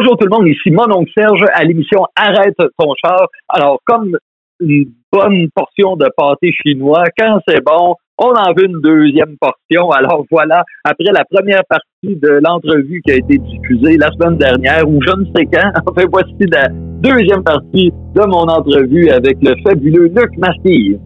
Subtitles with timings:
[0.00, 3.26] Bonjour tout le monde, ici mon oncle Serge à l'émission Arrête ton char.
[3.48, 4.16] Alors, comme
[4.60, 9.90] une bonne portion de pâté chinois, quand c'est bon, on en veut une deuxième portion.
[9.90, 14.88] Alors voilà, après la première partie de l'entrevue qui a été diffusée la semaine dernière,
[14.88, 19.56] ou je ne sais quand, enfin voici la deuxième partie de mon entrevue avec le
[19.64, 21.00] fabuleux Luc Mastive.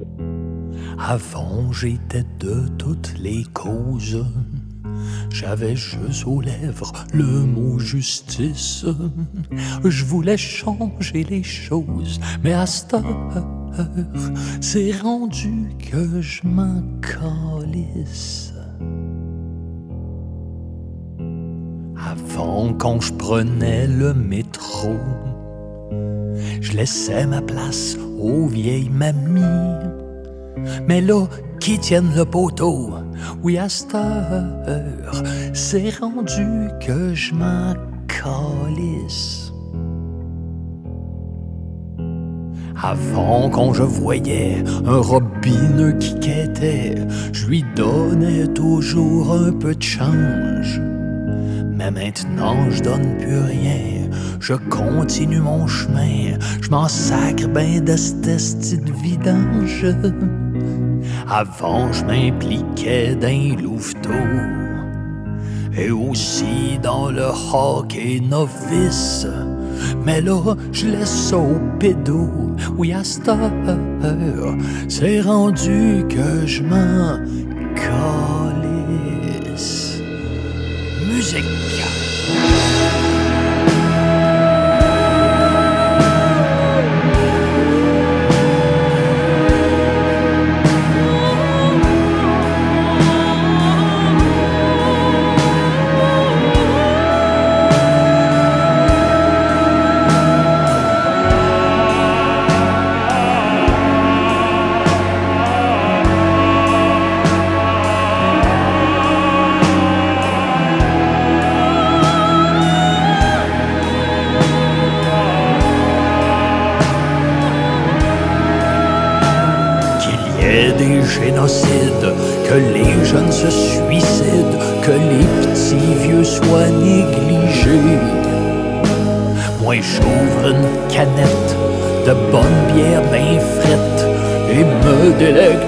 [0.99, 4.22] Avant, j'étais de toutes les causes
[5.30, 8.85] j'avais juste aux lèvres le mot justice.
[9.85, 13.46] Je voulais changer les choses, mais à cette heure,
[14.61, 18.53] c'est rendu que je m'en calisse.
[21.96, 24.96] Avant, quand je prenais le métro,
[26.61, 29.89] je laissais ma place aux vieilles mamies.
[30.89, 31.27] Mais là,
[31.62, 32.91] qui tiennent le poteau,
[33.44, 37.75] oui, à cette heure, c'est rendu que je m'en
[38.08, 39.52] calisse.
[42.82, 46.96] Avant, quand je voyais un robineux qui quêtait,
[47.32, 50.80] je lui donnais toujours un peu de change.
[51.76, 54.10] Mais maintenant, je donne plus rien.
[54.41, 56.36] Je continue mon chemin.
[56.60, 57.94] Je m'en sacre ben de
[59.00, 59.86] vidange.
[61.34, 64.11] Avant, je m'impliquais dans louveteau
[65.75, 69.27] et aussi dans le hockey novice.
[70.05, 72.28] Mais là, je laisse au pédo.
[72.77, 77.16] Oui, à cette heure, c'est rendu que je m'en
[79.47, 80.03] calisse.
[81.08, 81.47] Musique.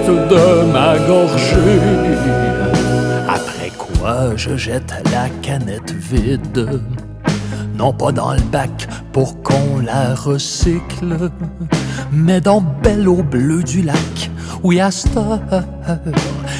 [0.03, 1.81] De ma gorgée.
[3.27, 6.81] Après quoi je jette la canette vide,
[7.77, 11.31] non pas dans le bac pour qu'on la recycle,
[12.11, 14.29] mais dans belle eau bleue du lac
[14.65, 15.19] oui, à cette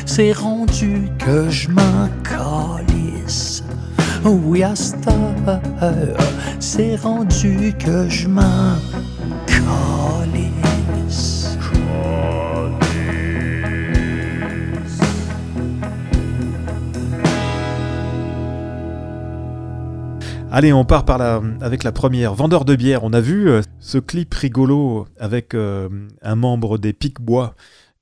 [0.06, 3.63] c'est rendu que je m'en calisse.
[4.23, 5.09] Oui, à cette
[6.59, 8.75] c'est rendu que je m'en
[20.57, 21.03] Allez, on part
[21.59, 22.33] avec la première.
[22.33, 25.89] Vendeur de bière, on a vu euh, ce clip rigolo avec euh,
[26.21, 27.55] un membre des Pic-Bois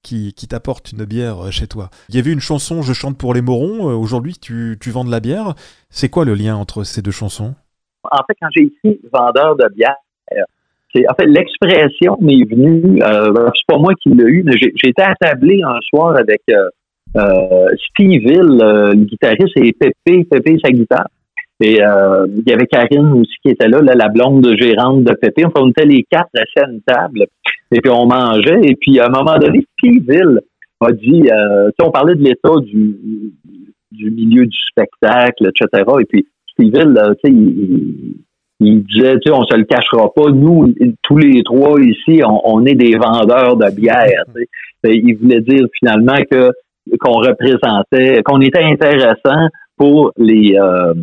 [0.04, 1.90] qui, t'apporte une bière euh, chez toi.
[2.10, 3.86] Il y avait une chanson Je chante pour les morons.
[4.00, 5.56] Aujourd'hui, tu, vends de la bière.
[5.90, 7.56] C'est quoi le lien entre ces deux chansons?
[8.04, 9.96] En fait, quand j'ai écrit vendeur de bière,
[10.32, 13.02] en fait l'expression m'est venue.
[13.02, 16.44] Euh, c'est pas moi qui l'ai eu, mais j'ai été attablé un soir avec
[17.16, 21.08] Steve Hill, le guitariste, et Pépé, Pépé sa guitare.
[21.62, 25.46] Et il y avait Karine aussi qui était là, la blonde gérante de Pépé.
[25.56, 27.28] on était les quatre à une table
[27.72, 28.62] et puis on mangeait.
[28.64, 30.06] Et puis à un moment donné, Steve
[30.82, 32.98] a dit, euh, on parlait de l'état du,
[33.92, 35.84] du milieu du spectacle, etc.
[36.02, 38.16] Et puis Steve Hill, il,
[38.60, 42.66] il, disait, tu sais, on se le cachera pas, nous, tous les trois ici, on,
[42.66, 44.26] est des vendeurs de bière.
[44.84, 46.52] Il voulait dire finalement que
[47.00, 49.48] qu'on représentait, qu'on était intéressant
[49.78, 50.94] pour les euh,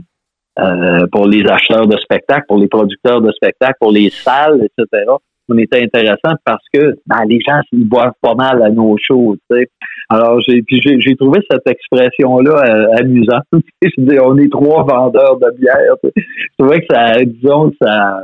[0.61, 5.05] euh, pour les acheteurs de spectacles, pour les producteurs de spectacles, pour les salles, etc
[5.51, 9.37] on était intéressant parce que ben, les gens ils boivent pas mal à nos shows.
[9.51, 9.69] sais.
[10.09, 13.45] Alors j'ai puis j'ai trouvé cette expression-là euh, amusante.
[13.53, 15.97] on est trois vendeurs de bière.
[16.15, 16.23] Je
[16.59, 18.21] trouvais que ça, disons, ça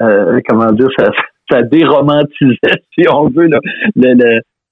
[0.00, 1.06] euh, comment dire, ça,
[1.50, 2.58] ça déromantisait,
[2.98, 3.48] si on veut,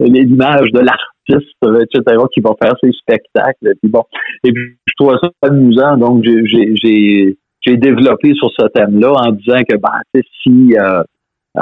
[0.00, 3.74] l'image de l'artiste, etc., qui va faire ses spectacles.
[3.82, 4.04] Puis bon.
[4.44, 9.60] Et puis je trouvais ça amusant, donc j'ai j'ai développé sur ce thème-là en disant
[9.68, 11.02] que ben, si euh,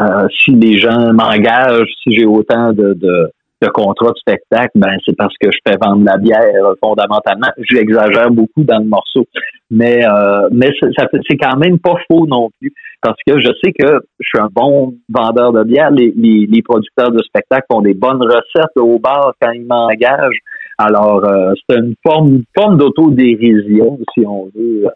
[0.01, 3.31] euh, si les gens m'engagent, si j'ai autant de, de,
[3.69, 6.43] contrat de spectacle, ben c'est parce que je fais vendre la bière
[6.83, 7.49] fondamentalement.
[7.59, 9.27] J'exagère beaucoup dans le morceau,
[9.71, 12.73] mais euh, mais c'est quand même pas faux non plus
[13.03, 15.91] parce que je sais que je suis un bon vendeur de bière.
[15.91, 20.41] Les, les, producteurs de spectacle ont des bonnes recettes au bar quand ils m'engagent.
[20.79, 24.91] Alors euh, c'est une forme forme d'autodérision si on veut euh,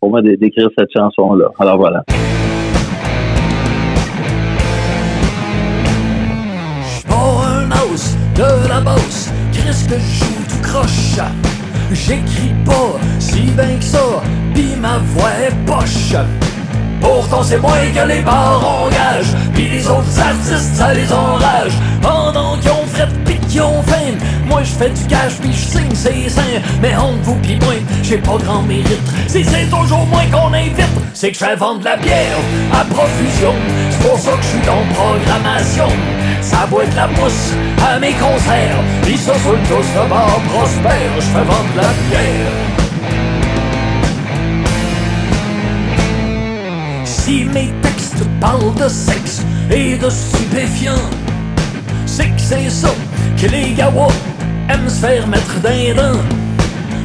[0.00, 1.48] pour moi d'écrire cette chanson là.
[1.58, 2.04] Alors voilà.
[9.86, 11.20] Que je joue tout croche
[11.92, 14.22] J'écris pas si bien que ça,
[14.54, 16.14] pis ma voix est poche.
[17.06, 21.72] Pourtant c'est moins que les bars engagent Pis les autres artistes ça les enrage.
[22.02, 24.14] Pendant qu'ils ont fret pis qu'ils ont faim
[24.44, 26.60] Moi je fais du cash pis je signe ses seins.
[26.82, 29.08] Mais entre vous pis moi j'ai pas grand mérite.
[29.28, 30.82] Si c'est toujours moins qu'on invite
[31.14, 32.38] C'est que je fais vendre la bière
[32.72, 33.54] à profusion.
[33.90, 35.88] C'est pour ça que je suis dans programmation.
[36.40, 37.52] Ça boit de la mousse
[37.88, 38.82] à mes concerts.
[39.16, 42.85] Ça sur le tous de bar prospère Je fais vendre la bière
[47.44, 51.10] Mes textes parlent de sexe et de stupéfiants,
[52.06, 52.88] c'est que c'est ça
[53.40, 54.08] que les gawas
[54.70, 56.20] aiment se faire mettre d'un dents.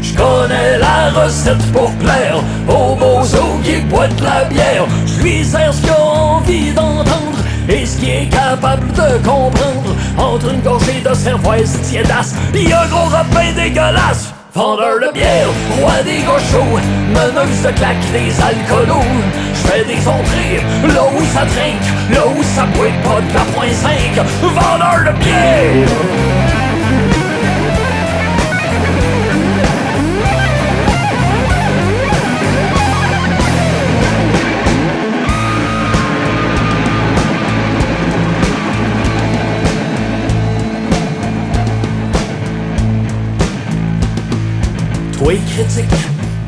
[0.01, 2.37] Je connais la recette pour plaire
[2.67, 3.23] aux beaux
[3.63, 4.85] qui boitent la bière.
[5.05, 9.95] Je lui sers ce qu'il a envie d'entendre et ce qu'il est capable de comprendre.
[10.17, 14.33] Entre une gorgée de cervoise tiédasse et un gros rapin dégueulasse.
[14.53, 15.47] Vendeur de bière,
[15.79, 16.79] roi des gauchos,
[17.09, 19.05] meneuse de claques des alcoolos.
[19.71, 22.67] Des là où ça trinque, là où ça
[23.03, 23.91] pas de la point 5.
[24.41, 25.87] Vendeur de bière!
[45.17, 45.85] Toi critique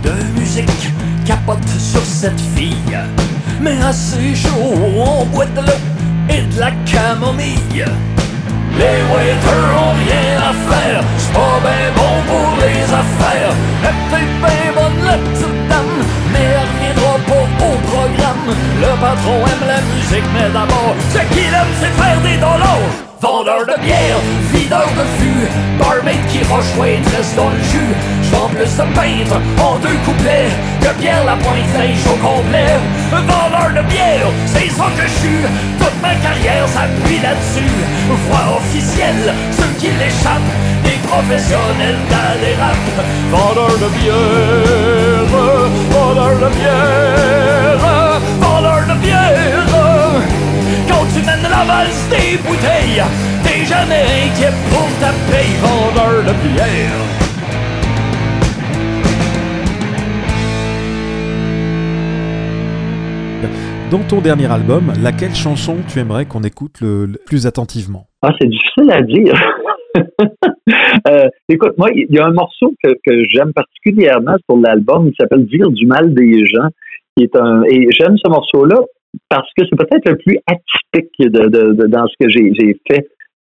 [0.03, 0.92] de musique
[1.25, 2.97] capote sur cette fille.
[3.61, 5.81] Mais assez chaud, on boit de l'eau
[6.29, 7.85] et de la camomille.
[8.77, 13.53] Les waiters ont rien à faire, c'est pas ben bon pour les affaires.
[13.83, 15.62] Elle peut bien bonne la petite
[19.03, 22.89] patron aime la musique, mais d'abord, ce qu'il aime c'est faire des dollars
[23.23, 24.19] Vendeur de bière,
[24.51, 25.47] videur de fût,
[25.79, 27.93] barmaid qui roche reste dans le jus.
[28.27, 30.51] J'vends plus de peintre en deux couplets
[30.81, 32.75] que Pierre la pointe linge au complet.
[33.11, 35.43] Vendeur de bière, c'est ça que je suis.
[35.79, 37.75] Toute ma carrière s'appuie là-dessus.
[38.27, 40.53] Voix officielle, ceux qui l'échappent,
[40.83, 42.83] des professionnels dans les rap.
[43.31, 45.31] Vendeur de bière,
[45.95, 48.12] vendeur de bière,
[51.63, 53.01] des bouteilles,
[53.43, 56.99] t'es jamais inquiet pour ta paye, vendeur de bière.
[63.89, 68.07] Dans ton dernier album, laquelle chanson tu aimerais qu'on écoute le, plus attentivement?
[68.23, 69.33] Ah, c'est difficile à dire.
[71.07, 75.13] euh, écoute, moi, il y a un morceau que, que j'aime particulièrement sur l'album, il
[75.17, 76.67] s'appelle Dire du mal des gens,
[77.15, 78.81] qui est un et j'aime ce morceau-là
[79.29, 83.07] parce que c'est peut-être le plus atypique de, de, dans ce que j'ai fait,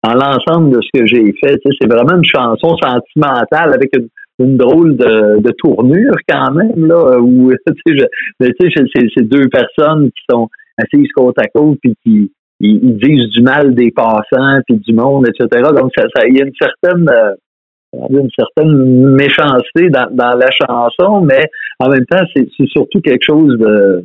[0.02, 1.58] dans l'ensemble de ce que j'ai fait.
[1.80, 4.08] c'est vraiment une chanson sentimentale avec une,
[4.38, 7.52] une drôle de, de, tournure quand même, là, où
[8.40, 13.74] c'est deux personnes qui sont assises côte à côte puis qui ils, disent du mal
[13.74, 15.62] des passants puis du monde, etc.
[15.76, 17.34] Donc, ça, ça, il y a une certaine euh,
[18.10, 21.42] une certaine méchanceté dans, dans la chanson, mais
[21.78, 24.04] en même temps, c'est surtout quelque chose de,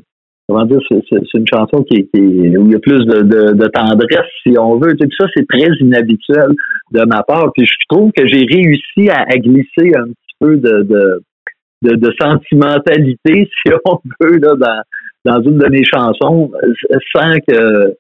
[0.50, 4.58] comment dire, c'est une chanson qui, qui, où il y a plus de, tendresse, si
[4.58, 4.96] on veut.
[4.96, 6.56] Tout ça, c'est très inhabituel
[6.92, 7.52] de ma part.
[7.56, 11.22] Puis je trouve que j'ai réussi à, glisser un petit peu de,
[11.84, 14.82] de, de, sentimentalité, si on veut, là, dans,
[15.32, 16.52] dans une de mes chansons,
[17.16, 17.96] sans que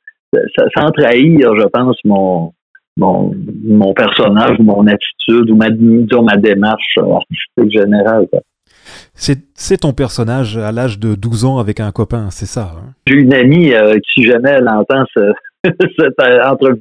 [0.76, 2.52] sans trahir, je pense, mon,
[2.98, 8.28] mon, mon personnage, mon attitude ou ma, ma démarche artistique générale.
[9.14, 12.72] C'est ton personnage à l'âge de 12 ans avec un copain, c'est ça?
[12.76, 12.94] Hein?
[13.08, 15.32] J'ai une amie euh, qui, si jamais elle entend ce,
[16.00, 16.80] cette entrevue-là,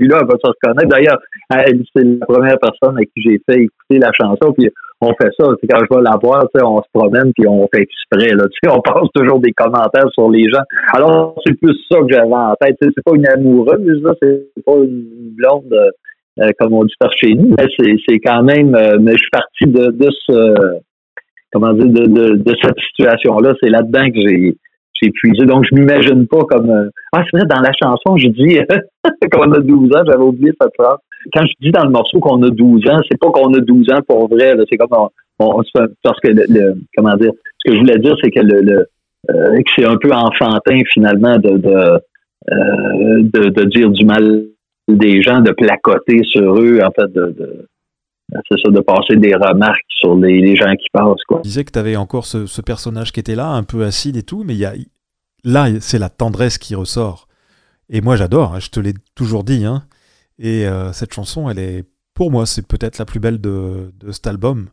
[0.00, 0.88] elle va se reconnaître.
[0.88, 1.18] D'ailleurs,
[1.50, 4.70] c'est la première personne à qui j'ai fait écouter la chanson, puis
[5.00, 5.46] on fait ça.
[5.60, 8.34] C'est quand je vais la voir, on se promène, puis on fait exprès.
[8.34, 10.62] Là, on passe toujours des commentaires sur les gens.
[10.94, 12.76] Alors, c'est plus ça que j'avais en tête.
[12.80, 15.72] C'est pas une amoureuse, là, c'est pas une blonde...
[16.40, 17.66] Euh, comme on dit par chez nous, mais
[18.08, 20.80] c'est quand même, euh, mais je suis parti de, de ce,
[21.54, 23.54] comment dire, de, de, cette situation-là.
[23.62, 24.56] C'est là-dedans que j'ai
[25.02, 25.44] j'ai puisé.
[25.44, 26.70] Donc, je m'imagine pas comme...
[26.70, 28.58] Euh, ah, c'est vrai, dans la chanson, je dis,
[29.32, 30.98] quand on a 12 ans, j'avais oublié cette phrase.
[31.32, 33.90] quand je dis dans le morceau qu'on a 12 ans, c'est pas qu'on a 12
[33.92, 34.54] ans pour vrai.
[34.70, 35.08] C'est comme
[35.38, 37.32] parce que le, comment dire.
[37.58, 38.86] Ce que je voulais dire, c'est que le,
[39.30, 42.00] euh, que c'est un peu enfantin finalement de de,
[42.52, 44.44] euh, de, de dire du mal
[44.86, 47.66] des gens, de placoter sur eux, en fait, de, de
[48.48, 51.22] c'est ça, de passer des remarques sur les, gens qui passent.
[51.28, 51.40] Quoi.
[51.42, 54.16] Tu disais que tu avais encore ce, ce, personnage qui était là, un peu acide
[54.16, 54.74] et tout, mais y a,
[55.44, 57.28] là, c'est la tendresse qui ressort.
[57.90, 59.64] Et moi, j'adore, hein, je te l'ai toujours dit.
[59.64, 59.84] Hein.
[60.38, 64.10] Et euh, cette chanson, elle est, pour moi, c'est peut-être la plus belle de, de,
[64.10, 64.68] cet album.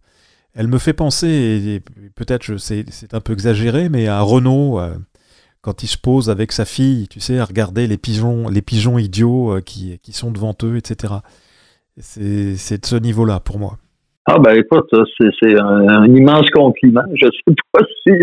[0.54, 1.80] Elle me fait penser, et,
[2.16, 4.96] peut-être c'est, c'est un peu exagéré, mais à Renaud, euh,
[5.62, 8.98] quand il se pose avec sa fille, tu sais, à regarder les pigeons, les pigeons
[8.98, 11.16] idiots euh, qui, qui sont devant eux, etc.
[11.98, 13.74] C'est, de ce niveau-là pour moi.
[14.26, 17.02] Ah ben écoute, c'est un, immense compliment.
[17.16, 18.14] Je sais pas si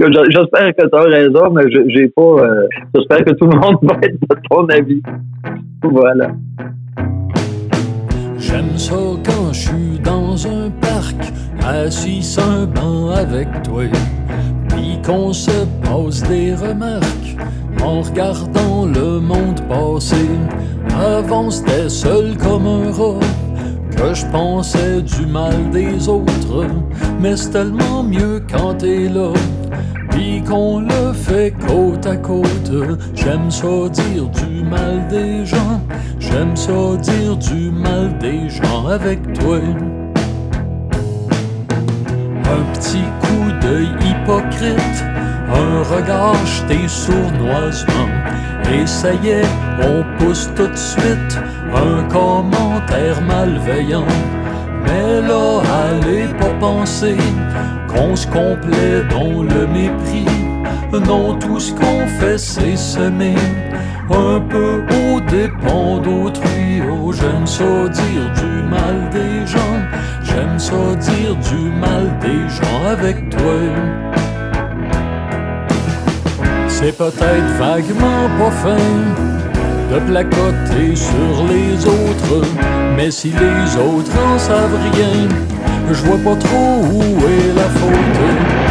[0.00, 3.96] j'espère que tu as raison, mais j'ai pas euh, j'espère que tout le monde va
[4.02, 5.02] être de ton avis.
[5.82, 6.32] Voilà.
[8.38, 11.16] J'aime ça quand je suis dans un parc,
[11.62, 13.84] assis sur un banc avec toi,
[14.74, 17.36] puis qu'on se pose des remarques
[17.82, 20.28] en regardant le monde passer.
[20.98, 23.20] Avant c'était seul comme un rat
[23.96, 26.66] que je pensais du mal des autres,
[27.20, 29.32] mais c'est tellement mieux quand t'es là,
[30.10, 32.72] puis qu'on le fait côte à côte.
[33.14, 35.80] J'aime ça dire du mal des gens,
[36.18, 39.58] j'aime ça dire du mal des gens avec toi.
[42.46, 45.04] Un petit coup d'œil hypocrite,
[45.52, 48.08] un regard jeté sournoisement,
[48.72, 49.48] et ça y est,
[49.80, 51.38] on pousse tout de suite
[51.74, 54.06] un commentaire malveillant.
[54.84, 57.16] Mais là, allez pas penser
[57.88, 60.26] qu'on se complaît dans le mépris.
[60.92, 63.34] Non, tout ce qu'on fait, c'est semer
[64.10, 66.82] un peu au dépend d'autrui.
[66.88, 69.80] Oh, j'aime ça dire du mal des gens,
[70.34, 73.58] j'aime ça dire du mal des gens avec toi.
[76.68, 78.86] C'est peut-être vaguement pas fin
[79.92, 82.46] de placoter sur les autres.
[82.96, 85.28] Mais si les autres en savent rien,
[85.88, 88.63] je vois pas trop où est la faute.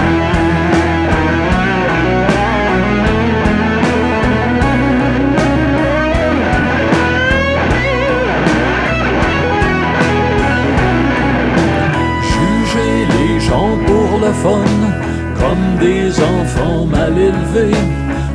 [15.39, 17.77] Comme des enfants mal élevés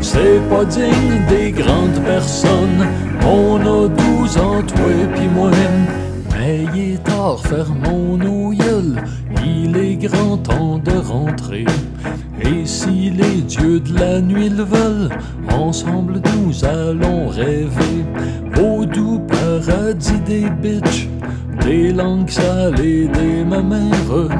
[0.00, 2.86] c'est pas digne des grandes personnes.
[3.26, 5.50] On a douze ans, toi pis moi.
[6.32, 9.02] Mais il est tard, fermons nos gueules.
[9.44, 11.64] Il est grand temps de rentrer.
[12.40, 15.10] Et si les dieux de la nuit le veulent,
[15.52, 18.04] ensemble nous allons rêver
[18.62, 21.08] au doux paradis des bitches,
[21.64, 24.30] des langues salées, des mamères.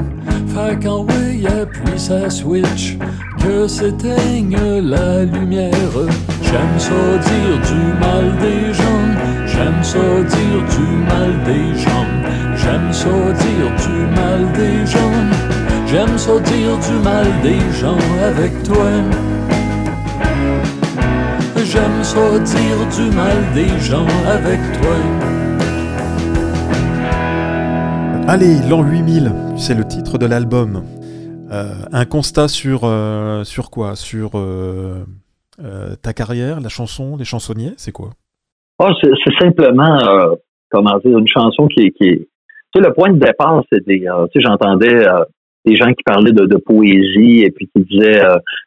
[0.53, 2.97] Fait qu'en way appuie sa switch
[3.43, 5.95] que s'éteigne la lumière.
[6.41, 9.07] J'aime ça dire du mal des gens,
[9.45, 12.07] j'aime ça dire du mal des gens,
[12.55, 13.09] j'aime ça
[13.43, 15.17] dire du mal des gens,
[15.85, 18.89] j'aime ça dire du mal des gens avec toi.
[21.71, 25.38] J'aime ça dire du mal des gens avec toi.
[28.31, 30.83] Allez, l'an 8000, c'est le titre de l'album.
[31.51, 33.95] Euh, un constat sur, euh, sur quoi?
[33.95, 35.03] Sur euh,
[36.03, 38.09] ta carrière, la chanson, les chansonniers, c'est quoi?
[38.77, 39.97] Oh, C'est simplement,
[40.69, 41.93] comment dire, une chanson qui est...
[41.99, 42.27] Tu
[42.75, 44.01] sais, le point de départ, c'est des...
[44.01, 45.07] tu sais, j'entendais
[45.65, 48.21] des gens qui parlaient de, poésie et puis qui disaient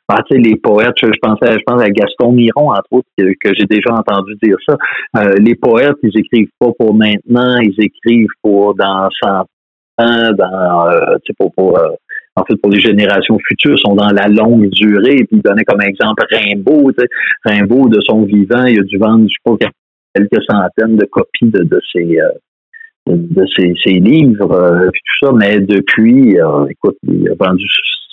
[0.09, 3.55] ah, tu sais, les poètes, je, pensais je pense à Gaston Miron, entre autres, que,
[3.57, 4.77] j'ai déjà entendu dire ça.
[5.39, 9.45] les poètes, ils écrivent pas pour maintenant, ils écrivent pour dans 100
[10.33, 10.87] dans
[11.39, 11.79] pour, pour
[12.35, 15.17] en fait, pour les générations futures, sont dans la longue durée.
[15.17, 16.93] Puis, il donnait comme exemple Rimbaud.
[17.45, 19.69] Rimbaud, de son vivant, il a dû vendre, je
[20.15, 22.21] quelques centaines de copies de, ses...
[22.21, 22.29] Euh,
[23.07, 27.67] de, ses, livres, euh, tout ça, mais depuis, euh, écoute, il a vendu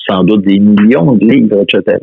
[0.09, 1.97] sans doute des millions de livres, etc.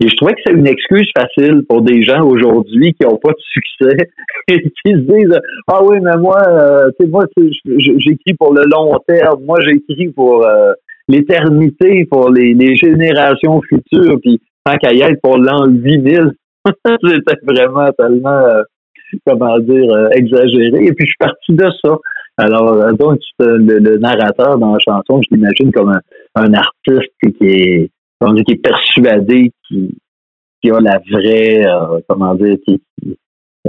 [0.00, 3.32] Et je trouvais que c'est une excuse facile pour des gens aujourd'hui qui n'ont pas
[3.32, 4.08] de succès
[4.48, 7.24] et qui se disent Ah oui, mais moi, euh, moi,
[7.66, 10.44] j'écris pour le long terme, moi j'écris pour
[11.08, 16.32] l'éternité pour les, générations futures, puis tant qu'à y être pour l'an 8000,
[16.94, 18.62] c'était vraiment tellement, euh,
[19.26, 20.86] comment dire, euh, exagéré.
[20.86, 21.98] Et puis, je suis parti de ça.
[22.36, 25.98] Alors, euh, donc, le, narrateur dans la chanson, je l'imagine comme
[26.34, 29.96] un, artiste qui est, qui est persuadé, qui,
[30.62, 31.64] qui a la vraie,
[32.08, 32.82] comment dire, qui,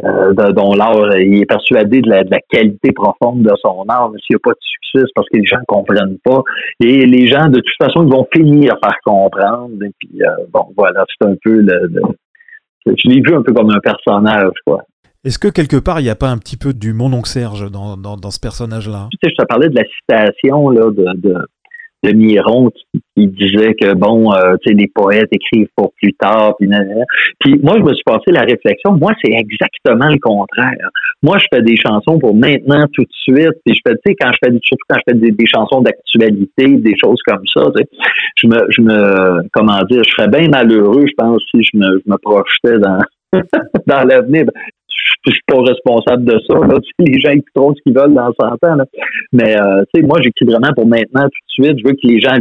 [0.04, 4.36] euh, dont l'art, il est persuadé de la, qualité profonde de son art, mais s'il
[4.36, 6.44] n'y a pas de succès, parce que les gens ne comprennent pas.
[6.82, 9.72] Et les gens, de toute façon, ils vont finir par comprendre.
[9.84, 11.90] Et puis, euh, bon, voilà, c'est un peu le,
[12.86, 14.84] je l'ai vu un peu comme un personnage, quoi.
[15.26, 17.98] Est-ce que quelque part, il n'y a pas un petit peu du mon Serge dans,
[17.98, 19.10] dans, ce personnage-là?
[19.24, 21.36] Je te parlais de la citation là, de, de,
[22.04, 22.70] de Miron
[23.16, 26.70] qui, disait que bon, euh, tu sais, les poètes écrivent pour plus tard, puis,
[27.40, 28.92] puis moi je me suis passé la réflexion.
[28.92, 30.90] Moi, c'est exactement le contraire.
[31.24, 33.56] Moi, je fais des chansons pour maintenant, tout de suite.
[33.66, 36.68] Puis je fais, tu sais, quand je fais surtout quand je fais des, chansons d'actualité,
[36.68, 37.90] des choses comme ça, tu sais,
[38.36, 42.00] je me, je me, comment dire, je serais bien malheureux, je pense, si je me,
[42.06, 43.00] je me projetais dans
[43.88, 44.46] dans l'avenir
[45.26, 46.56] je suis pas responsable de ça.
[46.56, 46.80] Là.
[47.00, 48.76] Les gens écouteront ce qu'ils veulent dans 100 ans.
[48.76, 48.86] Là.
[49.32, 51.80] Mais euh, moi, j'écris vraiment pour maintenant, tout de suite.
[51.80, 52.38] Je veux que les gens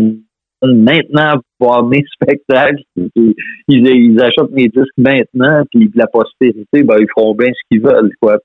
[0.63, 2.83] maintenant voir mes spectacles.
[3.69, 8.13] Ils, achètent mes disques maintenant, puis la postérité, ben, ils feront bien ce qu'ils veulent,
[8.21, 8.39] quoi.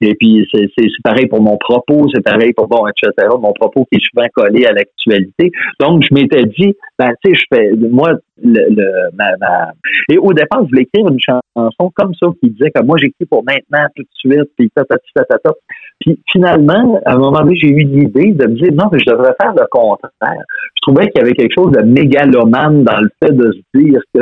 [0.00, 3.28] Et puis c'est pareil pour mon propos, c'est pareil pour bon, etc.
[3.40, 5.50] Mon propos qui est souvent collé à l'actualité.
[5.80, 8.12] Donc je m'étais dit, ben tu sais, je fais moi
[8.42, 9.72] le, le ma, ma,
[10.10, 13.24] et au départ je voulais écrire une chanson comme ça qui disait que moi j'écris
[13.24, 15.52] pour maintenant tout de suite, puis ta ta ta ta ta.
[16.00, 19.10] Puis finalement, à un moment donné, j'ai eu l'idée de me dire non, mais je
[19.10, 20.42] devrais faire le contraire.
[20.86, 24.00] Je trouvais qu'il y avait quelque chose de mégalomane dans le fait de se dire
[24.14, 24.20] que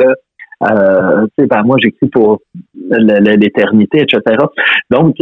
[0.63, 2.39] euh, tu sais, ben moi j'écris pour
[2.73, 4.21] l'éternité, etc.
[4.89, 5.15] Donc,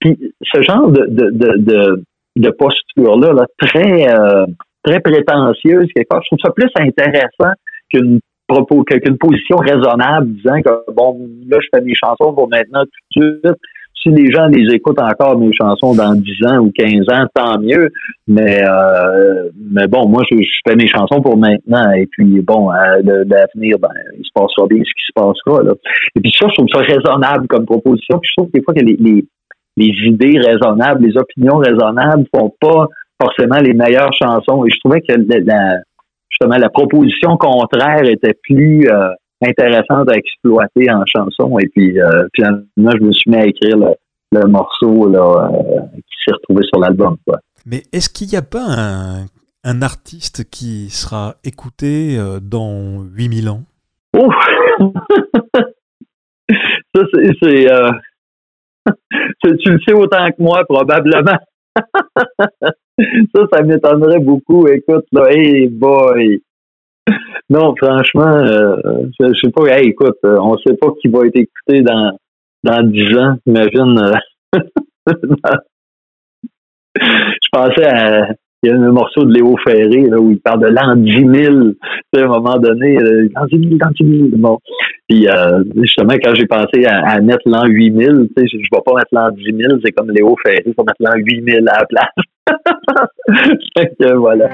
[0.00, 2.02] puis ce genre de, de, de,
[2.36, 4.46] de posture-là, là, très euh,
[4.82, 7.52] très prétentieuse, quelque je trouve ça plus intéressant
[7.90, 13.20] qu'une qu'une position raisonnable disant que bon, là, je fais mes chansons pour maintenant tout
[13.20, 13.56] de suite,
[14.04, 17.58] si les gens les écoutent encore mes chansons dans 10 ans ou 15 ans, tant
[17.58, 17.90] mieux.
[18.28, 21.90] Mais euh, mais bon, moi je, fais mes chansons pour maintenant.
[21.92, 25.62] Et puis bon, euh, l'avenir, ben, il se passera bien ce qui se passera.
[25.62, 25.72] Là.
[26.16, 28.18] Et puis ça, je trouve ça raisonnable comme proposition.
[28.18, 28.96] Puis je trouve que des fois que les,
[29.76, 32.86] les, idées raisonnables, les opinions raisonnables font pas
[33.20, 34.64] forcément les meilleures chansons.
[34.66, 35.78] Et je trouvais que la,
[36.28, 39.08] justement la proposition contraire était plus euh,
[39.48, 41.58] intéressante à exploiter en chanson.
[41.58, 46.16] Et puis, euh, finalement, je me suis mis à écrire le, morceau là, euh, qui
[46.24, 47.16] s'est retrouvé sur l'album.
[47.66, 49.26] Mais est-ce qu'il n'y a pas un,
[49.62, 53.62] un, artiste qui sera écouté euh, dans 8000 ans?
[54.16, 54.34] Ouf!
[56.94, 57.66] ça, c'est.
[59.42, 61.38] tu le sais autant que moi, probablement.
[62.98, 64.66] ça, ça m'étonnerait beaucoup.
[64.66, 66.42] Écoute, là, hey boy!
[67.50, 68.76] Non, franchement, euh,
[69.20, 69.66] je, sais pas.
[69.66, 72.16] Hey, écoute, euh, on sait pas qui va être écouté dans
[72.62, 73.36] dans dix ans.
[73.46, 73.98] Imagine.
[73.98, 74.12] Euh,
[76.96, 78.28] je pensais à
[78.62, 81.12] il y a un morceau de Léo Ferré là, où il parle de l'an 10
[81.12, 81.54] 000,
[82.16, 84.28] à un moment donné, l'an 10 000, l'an 10 000.
[84.38, 84.58] Bon.
[85.06, 85.26] Puis
[85.76, 88.00] justement, quand j'ai pensé à, mettre l'an 8 000,
[88.34, 90.96] je ne vais pas mettre l'an 10 000, c'est comme Léo Ferré, il faut mettre
[91.00, 92.08] l'an 8 000 à la place.
[93.76, 94.48] fait que voilà.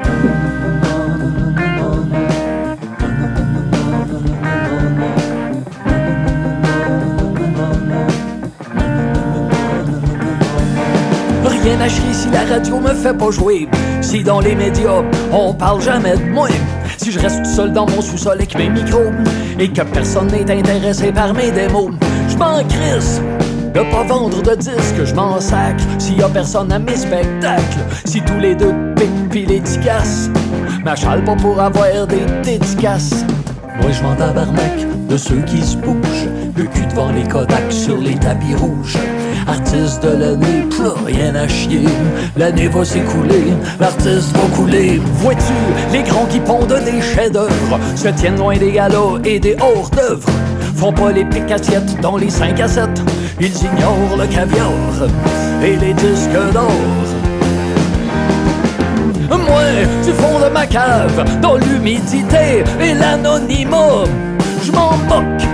[11.63, 13.69] Rien à si la radio me fait pas jouer.
[14.01, 16.49] Si dans les médias, on parle jamais de moi.
[16.97, 19.13] Si je reste tout seul dans mon sous-sol avec mes micros
[19.59, 21.93] et que personne n'est intéressé par mes démos,
[22.29, 22.63] je m'en
[23.73, 27.79] de pas vendre de disques, je m'en sacre s'il y a personne à mes spectacles.
[28.05, 29.63] Si tous les deux piquent pis les
[30.85, 33.25] m'achale pas pour avoir des dédicaces.
[33.81, 37.97] Moi je m'en tabarnak de ceux qui se bougent, le cul devant les Kodaks sur
[37.97, 38.99] les tapis rouges.
[39.47, 41.85] Artiste de l'année, plus rien à chier.
[42.37, 45.01] L'année va s'écouler, l'artiste va couler.
[45.15, 45.53] Vois-tu,
[45.93, 50.29] les grands qui pondent des chefs-d'œuvre se tiennent loin des galas et des hors-d'œuvre.
[50.77, 52.89] Font pas les piques assiettes dans les 5 à 7.
[53.41, 54.71] Ils ignorent le caviar
[55.63, 56.71] et les disques d'or.
[59.31, 59.63] Moi,
[60.05, 64.05] du fond de ma cave, dans l'humidité et l'anonymat,
[64.63, 65.50] je m'en moque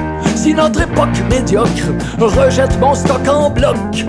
[0.47, 4.07] si notre époque médiocre rejette mon stock en bloc.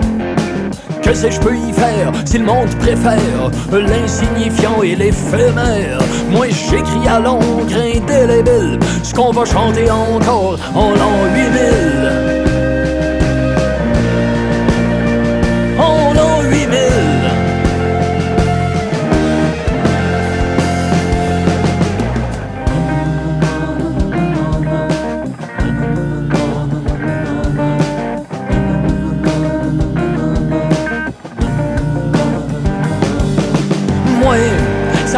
[1.02, 5.98] Que sais-je peux y faire si le monde préfère l'insignifiant et l'éphémère?
[6.30, 12.27] Moi j'écris à l'encre indélébile ce qu'on va chanter encore en l'an 8000.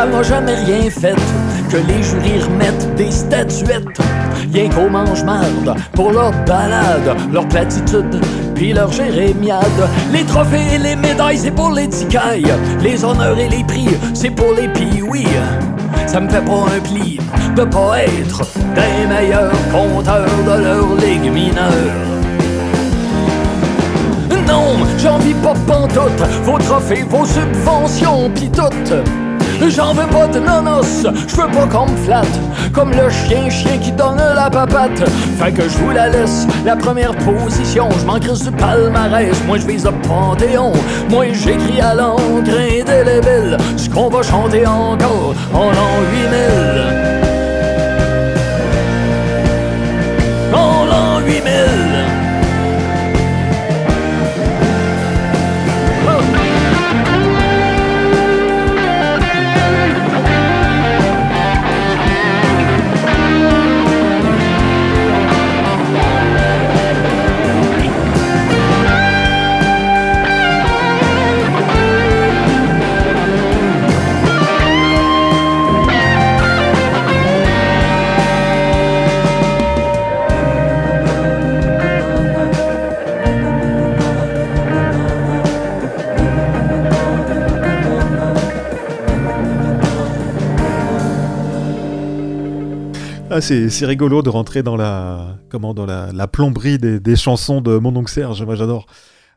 [0.01, 1.15] Ça m'a jamais rien fait.
[1.71, 4.01] que les jurys remettent des statuettes.
[4.51, 8.19] Rien qu'au mange-marde pour leur balade, leur platitude,
[8.55, 9.89] puis leur jérémiade.
[10.11, 12.55] Les trophées et les médailles, c'est pour les ticailles.
[12.83, 14.71] Les honneurs et les prix, c'est pour les
[15.03, 15.27] oui
[16.07, 17.21] Ça me fait pas un pli
[17.55, 18.43] de pas être
[18.75, 21.95] des meilleurs compteurs de leur ligue mineure.
[24.49, 28.95] Non, j'en vis pas pantoute, vos trophées, vos subventions, pis toutes.
[29.69, 32.27] J'en veux pas de nonos, je veux pas qu'on me flatte.
[32.73, 35.09] Comme le chien, chien qui donne la papate.
[35.39, 37.89] Fait que je vous la laisse, la première position.
[38.01, 40.73] Je m'en du palmarès, moi je vise le Panthéon.
[41.11, 45.35] Moi j'écris à l'encre indélébile Ce qu'on va chanter encore.
[45.53, 47.10] En l'an 8000
[93.41, 98.11] C'est rigolo de rentrer dans la, comment, dans la, plomberie des, chansons de mon oncle
[98.11, 98.43] Serge.
[98.43, 98.87] Moi, j'adore.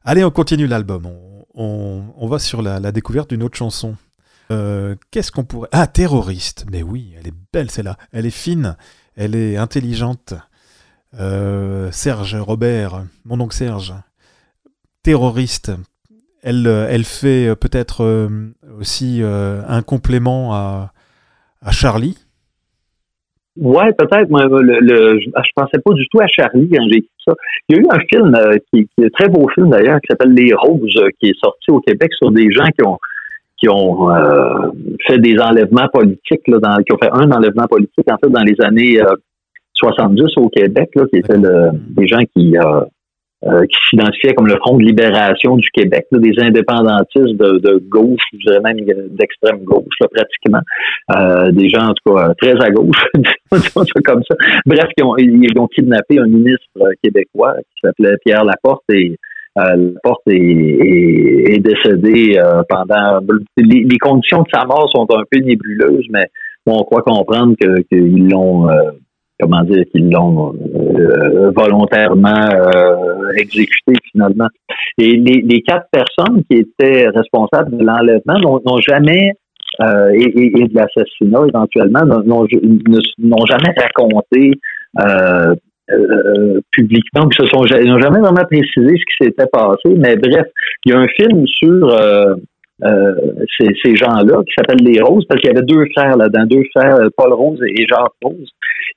[0.04, 1.10] Allez, on continue l'album.
[1.54, 3.96] On, va sur la, découverte d'une autre chanson.
[4.52, 5.70] Euh, qu'est-ce qu'on pourrait.
[5.72, 6.66] Ah, terroriste.
[6.72, 7.98] Mais oui, elle est belle celle-là.
[8.12, 8.76] Elle est fine.
[9.16, 10.34] Elle est intelligente.
[11.20, 13.94] Euh, Serge Robert, mon oncle Serge.
[15.04, 15.72] Terroriste.
[16.42, 20.92] Elle, fait peut-être euh, aussi un complément à
[21.72, 22.18] Charlie
[23.58, 24.30] Ouais, peut-être.
[24.30, 27.34] Moi, le, le, je, pensais pas du tout à Charlie quand j'ai écrit ça.
[27.70, 30.00] Il y a eu un film euh, qui, qui, est un très beau film d'ailleurs,
[30.02, 32.98] qui s'appelle Les Roses, euh, qui est sorti au Québec sur des gens qui ont
[33.58, 34.72] qui ont euh,
[35.08, 38.42] fait des enlèvements politiques, là, dans, qui ont fait un enlèvement politique en fait dans
[38.42, 39.00] les années
[39.76, 42.56] 70 au Québec, là, qui étaient le, des gens qui
[43.46, 48.22] euh, qui s'identifiait comme le Front de libération du Québec, des indépendantistes de, de, gauche,
[48.32, 48.78] je dirais même
[49.10, 50.62] d'extrême gauche, là, pratiquement.
[51.16, 53.04] Euh, des gens, en tout cas, très à gauche,
[54.06, 54.36] comme ça.
[54.66, 56.70] Bref, ils ont, ils ont kidnappé un ministre
[57.04, 59.18] québécois qui s'appelait Pierre Laporte et
[59.60, 63.20] euh, Laporte est, est, est décédé euh, pendant...
[63.58, 66.28] Les, les, conditions de sa mort sont un peu nébuleuses, mais
[66.66, 68.70] on croit comprendre qu'ils l'ont
[69.40, 74.48] comment dire, qu'ils l'ont euh, volontairement euh, exécuté finalement.
[74.98, 79.34] Et les, quatre personnes qui étaient responsables de l'enlèvement n'ont jamais
[79.82, 82.46] euh, et, de l'assassinat éventuellement n'ont
[83.46, 84.52] jamais raconté
[86.72, 89.90] publiquement, ils n'ont jamais vraiment précisé ce qui s'était passé.
[89.98, 90.46] Mais bref,
[90.86, 91.98] il y a un film sur
[92.86, 93.16] euh,
[93.58, 96.96] ces, gens-là, qui s'appellent les Roses, parce qu'il y avait deux frères là-dedans, deux frères,
[96.96, 98.50] euh, Paul Rose et Jacques Rose,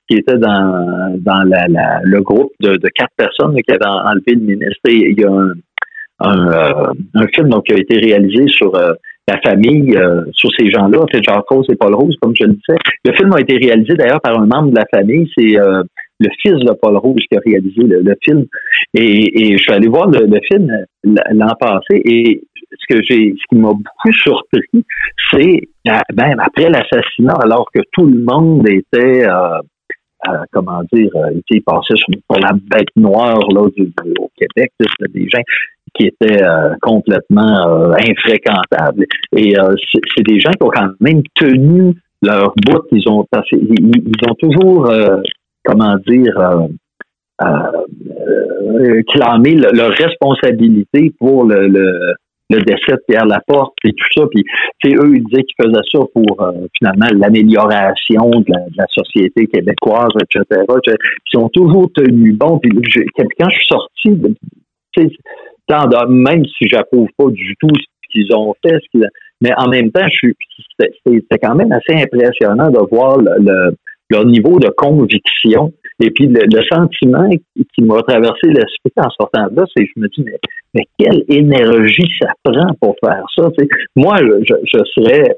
[0.09, 4.81] qui étaient dans, dans la, le groupe de, quatre personnes qui avaient enlevé le ministre.
[4.87, 9.97] Il y a un, euh, un film donc, qui a été réalisé sur la famille,
[10.33, 12.79] sur ces gens-là, fait Jacques Rose et Paul Rose, comme je le disais.
[13.05, 15.55] Le film a été réalisé d'ailleurs par un membre de la famille, c'est
[16.19, 18.45] le fils de Paul Rose qui a réalisé le, film.
[18.93, 20.71] Et, et, je suis allé voir le, le film
[21.03, 22.41] l'an passé et
[22.79, 24.85] ce que j'ai, ce qui m'a beaucoup surpris,
[25.31, 29.59] c'est même ben, après l'assassinat, alors que tout le monde était, euh,
[30.27, 35.13] euh, comment dire, euh, était passé sur, la bête noire là du, au Québec, c'était
[35.13, 35.43] des gens
[35.93, 36.43] qui étaient
[36.81, 39.05] complètement infréquentables.
[39.35, 39.55] Et
[40.15, 42.83] c'est des gens qui ont quand même tenu leur bout.
[42.91, 44.91] Ils ont, ils, ont toujours,
[45.63, 46.67] comment dire
[48.79, 52.15] euh, clamé leur responsabilité pour le
[52.49, 54.23] décès de Pierre Laporte et tout ça.
[54.31, 54.43] Puis,
[54.95, 60.63] eux, ils disaient qu'ils faisaient ça pour euh, finalement l'amélioration de, la, société québécoise, etc.
[61.33, 62.59] Ils ont toujours tenu bon.
[62.59, 64.33] Puis, quand je suis sorti, de,
[66.09, 68.79] même si j'approuve pas du tout ce qu'ils ont fait,
[69.41, 73.75] mais en même temps, c'était quand même assez impressionnant de voir le,
[74.09, 79.55] leur niveau de conviction et puis le, sentiment qui, m'a traversé l'esprit en sortant de
[79.55, 80.37] là, c'est je me dis, mais,
[80.73, 83.49] mais, quelle énergie ça prend pour faire ça?
[83.95, 85.35] Moi, je, serais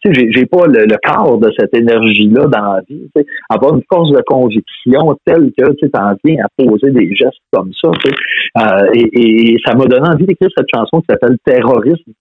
[0.00, 3.10] tu sais, j'ai pas le, corps de cette énergie-là dans la vie.
[3.14, 3.26] Tu sais.
[3.50, 7.72] Avoir une force de conviction telle que tu en viens à poser des gestes comme
[7.74, 7.90] ça.
[8.02, 8.16] Tu sais.
[8.58, 12.12] euh, et, ça m'a donné envie d'écrire cette chanson qui s'appelle Terrorisme,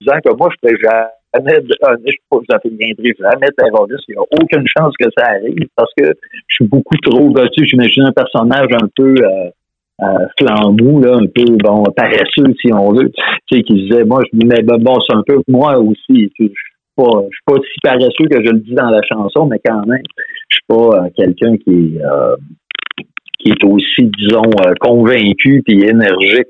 [0.00, 4.04] disant que moi, je pourrais jamais, je sais ça fait jamais terroriste.
[4.08, 6.06] Il n'y a aucune chance que ça arrive parce que
[6.48, 9.50] je suis beaucoup trop, tu j'imagine un personnage un peu euh,
[10.00, 14.22] euh, flambou, là, un peu bon paresseux si on veut, tu sais, qui disait, moi,
[14.24, 16.30] je mais ben, bon, c'est un peu moi aussi.
[16.38, 16.52] Je suis
[16.96, 19.86] pas, je suis pas si paresseux que je le dis dans la chanson, mais quand
[19.86, 20.02] même,
[20.48, 22.00] je suis pas quelqu'un qui est
[23.38, 24.50] qui est aussi, disons,
[24.80, 26.46] convaincu puis énergique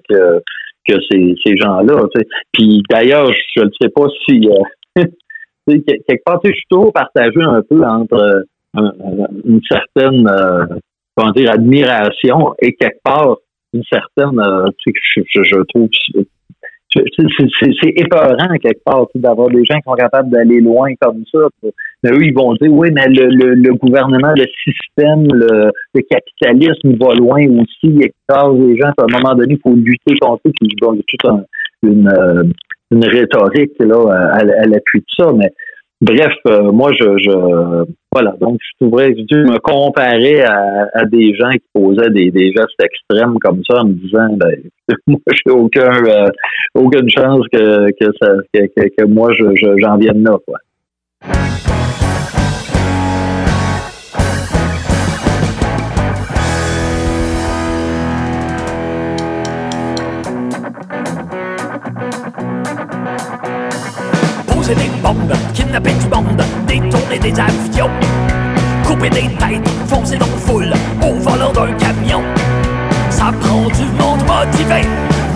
[0.86, 2.06] que ces, ces gens-là.
[2.52, 5.04] Puis d'ailleurs, je ne sais pas si euh,
[5.66, 8.44] quelque part, je suis toujours partagé un peu entre
[8.78, 8.90] euh,
[9.44, 10.66] une certaine euh,
[11.14, 13.36] comment dire, admiration et quelque part
[13.72, 14.38] une certaine
[14.86, 15.88] je, je, je trouve
[16.94, 21.38] c'est épeurant quelque part d'avoir des gens qui sont capables d'aller loin comme ça.
[22.02, 25.70] Mais eux, ils vont dire oui, mais le, le, gouvernement, le système, le,
[26.10, 28.88] capitalisme va loin aussi, il écrase les gens.
[28.98, 30.52] À un moment donné, il faut lutter contre eux.
[30.60, 31.46] Puis il y a toute
[31.82, 32.42] une, euh,
[32.90, 35.32] une rhétorique là, à, à l'appui de ça.
[35.34, 35.52] Mais
[36.02, 41.62] Bref, euh, moi, je, voilà, donc je trouverais dû me comparer à, des gens qui
[41.72, 44.52] posaient des, gestes extrêmes comme ça en me disant, ben,
[45.06, 46.28] moi, j'ai aucun, euh,
[46.74, 49.44] aucune chance que, que, ça, moi, je,
[49.78, 50.58] j'en vienne là, quoi.
[64.48, 67.90] Poser des bombes, kidnapper du monde, détourner des avions,
[68.86, 72.22] couper des têtes, foncer dans foule, au volant d'un camion.
[73.10, 74.82] Ça prend du monde motivé,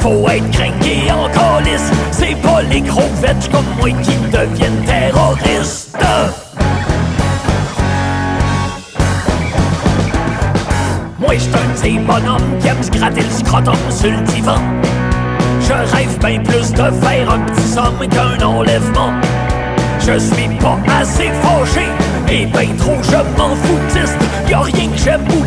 [0.01, 1.91] faut être craqué en calice.
[2.11, 5.97] C'est pas les gros vêtements comme moi qui deviennent terroristes.
[11.19, 14.59] Moi j'suis un petit bonhomme qui aime se gratter le scrotum sur le divan.
[15.61, 19.13] Je rêve bien plus de faire un petit somme qu'un enlèvement.
[20.07, 21.89] Je suis pas assez fâché
[22.31, 24.17] et ben trop je m'en foutiste.
[24.49, 25.45] Y'a rien que j'aime ou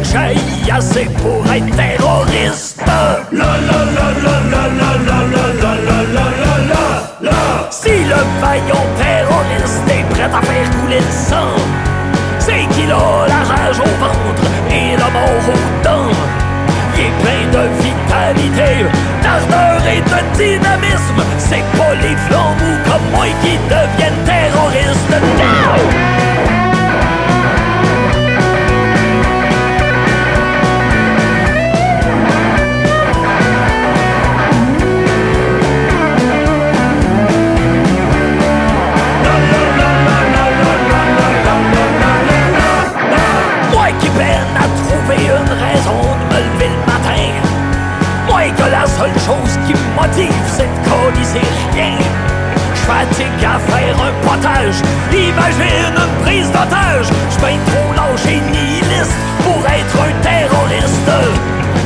[0.75, 2.81] assez pour être terroriste.
[2.85, 6.25] La la la la la la la la la la
[6.67, 11.55] la la Si le vaillant terroriste est prêt à faire couler le sang,
[12.39, 16.15] c'est qu'il a la rage au ventre et la mort aux dents.
[16.95, 18.89] Il est plein de vitalité
[19.23, 21.21] d'ardeur et de dynamisme.
[21.37, 22.15] C'est pas les
[22.85, 26.18] comme moi qui deviennent terroristes.
[50.47, 51.97] C'est de codiser rien.
[52.75, 54.75] J'fatigue à faire un potage,
[55.11, 57.07] imagine une prise d'otage.
[57.29, 61.11] J'suis trop lâche et nihiliste pour être un terroriste.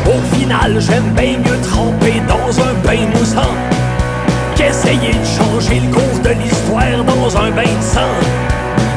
[0.06, 3.56] Au final, j'aime bien mieux tremper dans un bain moussant
[4.56, 8.16] qu'essayer de changer le cours de l'histoire dans un bain de sang.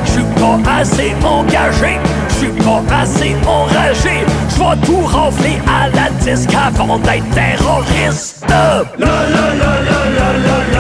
[0.05, 1.99] J'suis pas assez engagé
[2.39, 4.25] je suis pas assez enragé.
[4.51, 8.36] Je vais tout rafler à la disque avant d'être terroriste.
[8.47, 8.99] stop.
[8.99, 10.71] La la la la la la.
[10.71, 10.76] la.